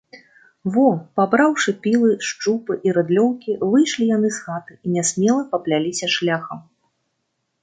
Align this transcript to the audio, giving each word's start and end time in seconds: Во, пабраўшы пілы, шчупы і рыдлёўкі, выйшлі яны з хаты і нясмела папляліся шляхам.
Во, 0.75 0.85
пабраўшы 1.19 1.73
пілы, 1.83 2.09
шчупы 2.29 2.77
і 2.87 2.95
рыдлёўкі, 2.97 3.51
выйшлі 3.75 4.09
яны 4.15 4.33
з 4.39 4.43
хаты 4.47 4.73
і 4.85 4.95
нясмела 4.97 5.43
папляліся 5.53 6.05
шляхам. 6.17 6.59